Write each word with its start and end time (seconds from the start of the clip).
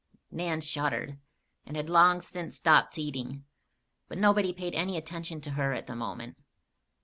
Nan 0.31 0.61
shuddered, 0.61 1.19
and 1.63 1.77
had 1.77 1.87
long 1.87 2.21
since 2.21 2.55
stopped 2.55 2.97
eating. 2.97 3.45
But 4.07 4.17
nobody 4.17 4.51
paid 4.51 4.73
any 4.73 4.97
attention 4.97 5.41
to 5.41 5.51
her 5.51 5.73
at 5.73 5.85
the 5.85 5.95
moment. 5.95 6.37